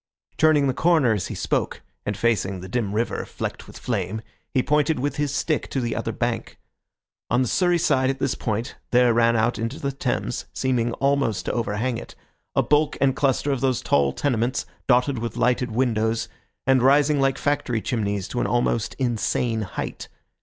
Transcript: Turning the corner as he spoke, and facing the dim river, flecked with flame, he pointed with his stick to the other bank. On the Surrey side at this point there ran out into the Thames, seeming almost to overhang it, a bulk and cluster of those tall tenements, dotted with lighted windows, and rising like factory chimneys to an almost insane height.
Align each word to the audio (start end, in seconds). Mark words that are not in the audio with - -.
Turning 0.35 0.65
the 0.65 0.73
corner 0.73 1.13
as 1.13 1.27
he 1.27 1.35
spoke, 1.35 1.83
and 2.07 2.17
facing 2.17 2.59
the 2.59 2.67
dim 2.67 2.93
river, 2.93 3.23
flecked 3.23 3.67
with 3.67 3.77
flame, 3.77 4.23
he 4.51 4.63
pointed 4.63 4.97
with 4.97 5.17
his 5.17 5.31
stick 5.31 5.69
to 5.69 5.79
the 5.79 5.95
other 5.95 6.11
bank. 6.11 6.57
On 7.29 7.43
the 7.43 7.47
Surrey 7.47 7.77
side 7.77 8.09
at 8.09 8.17
this 8.17 8.33
point 8.33 8.73
there 8.89 9.13
ran 9.13 9.35
out 9.35 9.59
into 9.59 9.77
the 9.79 9.91
Thames, 9.91 10.45
seeming 10.53 10.91
almost 10.93 11.45
to 11.45 11.51
overhang 11.51 11.99
it, 11.99 12.15
a 12.55 12.63
bulk 12.63 12.97
and 12.99 13.15
cluster 13.15 13.51
of 13.51 13.61
those 13.61 13.83
tall 13.83 14.11
tenements, 14.11 14.65
dotted 14.87 15.19
with 15.19 15.37
lighted 15.37 15.69
windows, 15.69 16.27
and 16.65 16.81
rising 16.81 17.21
like 17.21 17.37
factory 17.37 17.79
chimneys 17.79 18.27
to 18.29 18.39
an 18.41 18.47
almost 18.47 18.95
insane 18.95 19.61
height. 19.61 20.07